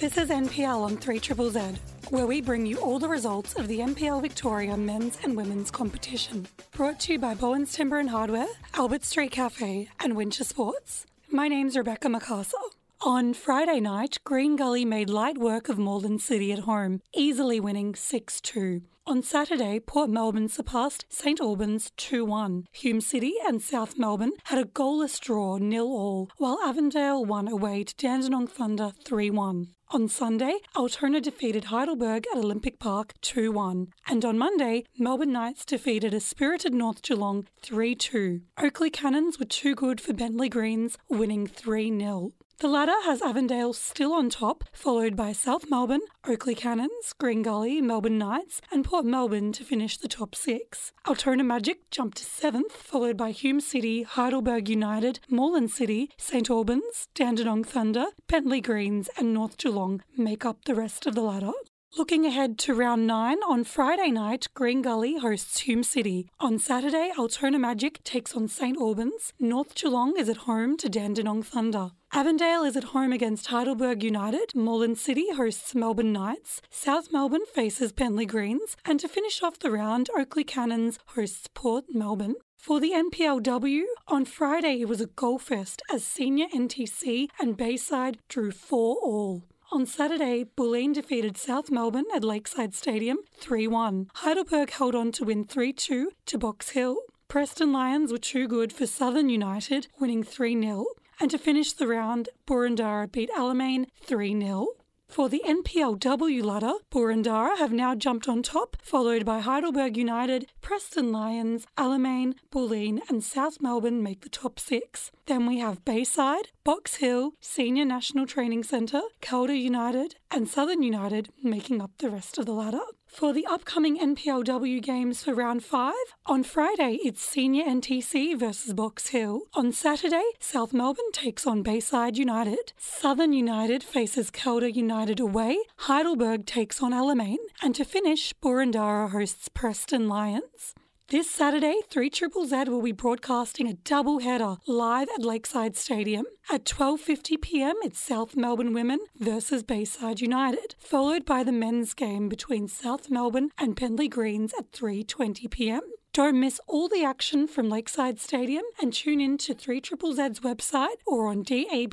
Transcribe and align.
This 0.00 0.16
is 0.16 0.30
NPL 0.30 0.82
on 0.82 0.96
3 0.96 1.20
Triple 1.20 1.50
Z, 1.50 1.60
where 2.08 2.26
we 2.26 2.40
bring 2.40 2.64
you 2.64 2.78
all 2.78 2.98
the 2.98 3.06
results 3.06 3.52
of 3.56 3.68
the 3.68 3.80
NPL 3.80 4.22
Victoria 4.22 4.74
men's 4.74 5.18
and 5.22 5.36
women's 5.36 5.70
competition. 5.70 6.46
Brought 6.72 7.00
to 7.00 7.12
you 7.12 7.18
by 7.18 7.34
Bowen's 7.34 7.70
Timber 7.74 7.98
and 7.98 8.08
Hardware, 8.08 8.46
Albert 8.72 9.04
Street 9.04 9.30
Cafe, 9.30 9.90
and 10.02 10.16
Winter 10.16 10.42
Sports. 10.42 11.04
My 11.30 11.48
name's 11.48 11.76
Rebecca 11.76 12.08
MacArthur. 12.08 12.56
On 13.02 13.34
Friday 13.34 13.78
night, 13.78 14.16
Green 14.24 14.56
Gully 14.56 14.86
made 14.86 15.10
light 15.10 15.36
work 15.36 15.68
of 15.68 15.76
Moreland 15.76 16.22
City 16.22 16.50
at 16.50 16.60
home, 16.60 17.02
easily 17.14 17.60
winning 17.60 17.94
6 17.94 18.40
2. 18.40 18.80
On 19.10 19.24
Saturday, 19.24 19.80
Port 19.80 20.08
Melbourne 20.08 20.48
surpassed 20.48 21.04
St 21.08 21.40
Albans 21.40 21.90
2 21.96 22.24
1. 22.24 22.68
Hume 22.70 23.00
City 23.00 23.34
and 23.44 23.60
South 23.60 23.98
Melbourne 23.98 24.34
had 24.44 24.60
a 24.60 24.64
goalless 24.64 25.18
draw, 25.18 25.56
nil 25.56 25.88
all, 25.88 26.30
while 26.38 26.60
Avondale 26.64 27.24
won 27.24 27.48
away 27.48 27.82
to 27.82 27.96
Dandenong 27.96 28.46
Thunder 28.46 28.92
3 29.04 29.28
1. 29.30 29.66
On 29.90 30.06
Sunday, 30.06 30.58
Altona 30.76 31.20
defeated 31.20 31.64
Heidelberg 31.64 32.24
at 32.30 32.38
Olympic 32.38 32.78
Park 32.78 33.14
2 33.22 33.50
1. 33.50 33.88
And 34.06 34.24
on 34.24 34.38
Monday, 34.38 34.84
Melbourne 34.96 35.32
Knights 35.32 35.64
defeated 35.64 36.14
a 36.14 36.20
spirited 36.20 36.72
North 36.72 37.02
Geelong 37.02 37.48
3 37.62 37.96
2. 37.96 38.42
Oakleigh 38.58 38.92
Cannons 38.92 39.40
were 39.40 39.44
too 39.44 39.74
good 39.74 40.00
for 40.00 40.12
Bentleigh 40.12 40.48
Greens, 40.48 40.96
winning 41.08 41.48
3 41.48 41.98
0. 41.98 42.30
The 42.60 42.68
ladder 42.68 43.00
has 43.04 43.22
Avondale 43.22 43.72
still 43.72 44.12
on 44.12 44.28
top, 44.28 44.64
followed 44.70 45.16
by 45.16 45.32
South 45.32 45.70
Melbourne, 45.70 46.02
Oakleigh 46.26 46.58
Cannons, 46.58 47.14
Green 47.16 47.40
Gully, 47.40 47.80
Melbourne 47.80 48.18
Knights, 48.18 48.60
and 48.70 48.84
Port 48.84 48.99
Melbourne 49.04 49.52
to 49.52 49.64
finish 49.64 49.96
the 49.96 50.08
top 50.08 50.34
six. 50.34 50.92
Altona 51.06 51.44
Magic 51.44 51.90
jumped 51.90 52.18
to 52.18 52.24
seventh, 52.24 52.72
followed 52.72 53.16
by 53.16 53.30
Hume 53.30 53.60
City, 53.60 54.02
Heidelberg 54.02 54.68
United, 54.68 55.20
Moreland 55.28 55.70
City, 55.70 56.10
St 56.16 56.50
Albans, 56.50 57.08
Dandenong 57.14 57.64
Thunder, 57.64 58.06
Bentleigh 58.28 58.60
Greens, 58.60 59.08
and 59.16 59.32
North 59.34 59.56
Geelong 59.56 60.02
make 60.16 60.44
up 60.44 60.64
the 60.64 60.74
rest 60.74 61.06
of 61.06 61.14
the 61.14 61.22
ladder. 61.22 61.52
Looking 61.98 62.24
ahead 62.24 62.56
to 62.60 62.74
round 62.74 63.08
nine, 63.08 63.38
on 63.48 63.64
Friday 63.64 64.12
night, 64.12 64.46
Green 64.54 64.80
Gully 64.80 65.18
hosts 65.18 65.58
Hume 65.60 65.82
City. 65.82 66.30
On 66.38 66.56
Saturday, 66.56 67.10
Altona 67.18 67.58
Magic 67.58 68.04
takes 68.04 68.36
on 68.36 68.46
St 68.46 68.78
Albans. 68.78 69.32
North 69.40 69.74
Geelong 69.74 70.16
is 70.16 70.28
at 70.28 70.46
home 70.48 70.76
to 70.76 70.88
Dandenong 70.88 71.42
Thunder. 71.42 71.90
Avondale 72.12 72.62
is 72.62 72.76
at 72.76 72.84
home 72.94 73.12
against 73.12 73.48
Heidelberg 73.48 74.04
United. 74.04 74.54
Moreland 74.54 74.98
City 74.98 75.32
hosts 75.34 75.74
Melbourne 75.74 76.12
Knights. 76.12 76.62
South 76.70 77.12
Melbourne 77.12 77.46
faces 77.52 77.90
Bentleigh 77.90 78.24
Greens. 78.24 78.76
And 78.84 79.00
to 79.00 79.08
finish 79.08 79.42
off 79.42 79.58
the 79.58 79.72
round, 79.72 80.10
Oakleigh 80.16 80.46
Cannons 80.46 81.00
hosts 81.06 81.48
Port 81.54 81.86
Melbourne. 81.92 82.36
For 82.56 82.78
the 82.78 82.92
NPLW, 82.92 83.82
on 84.06 84.26
Friday 84.26 84.82
it 84.82 84.88
was 84.88 85.00
a 85.00 85.06
goal 85.06 85.40
fest 85.40 85.82
as 85.92 86.04
Senior 86.04 86.46
NTC 86.54 87.26
and 87.40 87.56
Bayside 87.56 88.18
drew 88.28 88.52
4 88.52 88.96
all. 89.02 89.42
On 89.72 89.86
Saturday, 89.86 90.44
Bulleen 90.56 90.92
defeated 90.92 91.36
South 91.36 91.70
Melbourne 91.70 92.06
at 92.12 92.24
Lakeside 92.24 92.74
Stadium 92.74 93.18
3 93.36 93.68
1. 93.68 94.08
Heidelberg 94.16 94.70
held 94.70 94.96
on 94.96 95.12
to 95.12 95.24
win 95.24 95.44
3 95.44 95.72
2 95.72 96.10
to 96.26 96.38
Box 96.38 96.70
Hill. 96.70 96.96
Preston 97.28 97.72
Lions 97.72 98.10
were 98.10 98.18
too 98.18 98.48
good 98.48 98.72
for 98.72 98.88
Southern 98.88 99.28
United, 99.28 99.86
winning 100.00 100.24
3 100.24 100.60
0. 100.60 100.86
And 101.20 101.30
to 101.30 101.38
finish 101.38 101.72
the 101.72 101.86
round, 101.86 102.30
Boroondara 102.48 103.12
beat 103.12 103.30
Alamein 103.30 103.86
3 104.02 104.40
0. 104.40 104.66
For 105.10 105.28
the 105.28 105.42
NPLW 105.44 106.44
ladder, 106.44 106.74
Boroondara 106.92 107.58
have 107.58 107.72
now 107.72 107.96
jumped 107.96 108.28
on 108.28 108.44
top, 108.44 108.76
followed 108.80 109.24
by 109.24 109.40
Heidelberg 109.40 109.96
United, 109.96 110.46
Preston 110.60 111.10
Lions, 111.10 111.66
Alamein, 111.76 112.34
Bulleen, 112.52 113.00
and 113.08 113.24
South 113.24 113.60
Melbourne 113.60 114.04
make 114.04 114.20
the 114.20 114.28
top 114.28 114.60
six. 114.60 115.10
Then 115.26 115.46
we 115.46 115.58
have 115.58 115.84
Bayside, 115.84 116.50
Box 116.62 116.96
Hill, 116.96 117.32
Senior 117.40 117.84
National 117.86 118.24
Training 118.24 118.62
Centre, 118.62 119.02
Calder 119.20 119.52
United, 119.52 120.14
and 120.30 120.48
Southern 120.48 120.82
United 120.82 121.30
making 121.42 121.80
up 121.80 121.90
the 121.98 122.10
rest 122.10 122.38
of 122.38 122.46
the 122.46 122.52
ladder. 122.52 122.80
For 123.06 123.32
the 123.32 123.46
upcoming 123.46 123.98
NPLW 123.98 124.80
games 124.80 125.24
for 125.24 125.34
round 125.34 125.64
5, 125.64 125.94
on 126.26 126.44
Friday 126.44 126.98
it's 127.04 127.20
Senior 127.20 127.64
NTC 127.64 128.38
versus 128.38 128.72
Box 128.72 129.08
Hill. 129.08 129.42
On 129.54 129.72
Saturday, 129.72 130.22
South 130.38 130.72
Melbourne 130.72 131.12
takes 131.12 131.46
on 131.46 131.62
Bayside 131.62 132.16
United. 132.16 132.72
Southern 132.78 133.32
United 133.32 133.82
faces 133.82 134.30
Calder 134.30 134.68
United 134.68 135.18
away. 135.18 135.58
Heidelberg 135.78 136.46
takes 136.46 136.80
on 136.80 136.92
Alamein. 136.92 137.38
And 137.62 137.74
to 137.74 137.84
finish, 137.84 138.32
Boroondara 138.42 139.10
hosts 139.10 139.48
Preston 139.48 140.08
Lions. 140.08 140.74
This 141.10 141.28
Saturday, 141.28 141.80
3 141.90 142.08
Triple 142.08 142.46
Z 142.46 142.66
will 142.68 142.82
be 142.82 142.92
broadcasting 142.92 143.66
a 143.66 143.72
double 143.72 144.20
header 144.20 144.58
live 144.68 145.08
at 145.12 145.24
Lakeside 145.24 145.76
Stadium. 145.76 146.24
At 146.48 146.64
12:50 146.64 147.42
p.m., 147.42 147.74
it's 147.82 147.98
South 147.98 148.36
Melbourne 148.36 148.72
Women 148.72 149.00
versus 149.18 149.64
Bayside 149.64 150.20
United, 150.20 150.76
followed 150.78 151.24
by 151.24 151.42
the 151.42 151.50
men's 151.50 151.94
game 151.94 152.28
between 152.28 152.68
South 152.68 153.10
Melbourne 153.10 153.50
and 153.58 153.74
Bentleigh 153.74 154.06
Greens 154.06 154.52
at 154.56 154.70
3:20 154.70 155.50
p.m. 155.50 155.82
Don't 156.12 156.40
miss 156.40 156.60
all 156.66 156.88
the 156.88 157.04
action 157.04 157.46
from 157.46 157.70
Lakeside 157.70 158.18
Stadium 158.18 158.64
and 158.82 158.92
tune 158.92 159.20
in 159.20 159.38
to 159.38 159.54
3 159.54 159.80
Triple 159.80 160.12
Z's 160.12 160.40
website 160.40 160.96
or 161.06 161.28
on 161.28 161.44
DAB+. 161.44 161.92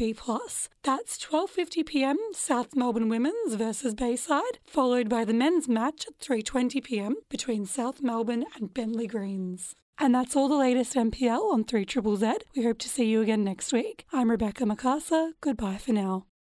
That's 0.81 1.19
12:50 1.19 1.85
p.m. 1.85 2.17
South 2.33 2.75
Melbourne 2.75 3.09
Women's 3.09 3.53
versus 3.53 3.93
Bayside, 3.93 4.57
followed 4.65 5.07
by 5.07 5.23
the 5.23 5.35
men's 5.35 5.67
match 5.67 6.07
at 6.07 6.17
3:20 6.17 6.83
p.m. 6.83 7.17
between 7.29 7.67
South 7.67 8.01
Melbourne 8.01 8.45
and 8.55 8.73
Bentleigh 8.73 9.07
Greens. 9.07 9.75
And 9.99 10.15
that's 10.15 10.35
all 10.35 10.47
the 10.47 10.55
latest 10.55 10.95
NPL 10.95 11.53
on 11.53 11.63
3 11.63 11.85
Triple 11.85 12.17
Z. 12.17 12.33
We 12.55 12.63
hope 12.63 12.79
to 12.79 12.89
see 12.89 13.05
you 13.05 13.21
again 13.21 13.43
next 13.43 13.71
week. 13.71 14.05
I'm 14.11 14.31
Rebecca 14.31 14.65
MacArthur. 14.65 15.33
Goodbye 15.41 15.77
for 15.77 15.93
now. 15.93 16.27